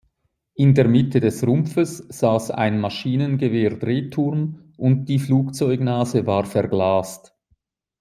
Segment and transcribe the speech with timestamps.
[0.55, 7.35] In der Mitte des Rumpfes saß ein Maschinengewehr-Drehturm und die Flugzeugnase war verglast.